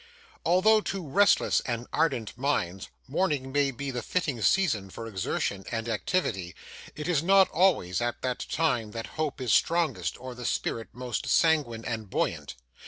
Although, 0.43 0.81
to 0.81 1.07
restless 1.07 1.59
and 1.59 1.85
ardent 1.93 2.35
minds, 2.35 2.89
morning 3.07 3.51
may 3.51 3.69
be 3.69 3.91
the 3.91 4.01
fitting 4.01 4.41
season 4.41 4.89
for 4.89 5.05
exertion 5.05 5.63
and 5.71 5.87
activity, 5.87 6.55
it 6.95 7.07
is 7.07 7.21
not 7.21 7.47
always 7.51 8.01
at 8.01 8.23
that 8.23 8.47
time 8.49 8.93
that 8.93 9.05
hope 9.21 9.39
is 9.39 9.53
strongest 9.53 10.19
or 10.19 10.33
the 10.33 10.43
spirit 10.43 10.87
most 10.91 11.27
sanguine 11.27 11.85
and 11.85 12.09
buoyant. 12.09 12.55